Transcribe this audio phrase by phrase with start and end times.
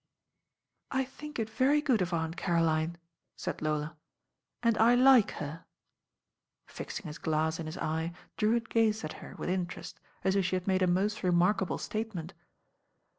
[0.89, 2.97] "I think it very good of Aunt Caroline,"
[3.37, 3.95] said Lola,
[4.63, 5.63] "and Hike her."
[6.65, 9.93] Fixing his glass in his eye Drewitt gazed at hei With mterest,
[10.23, 12.33] as if she had made a most remarkable statement.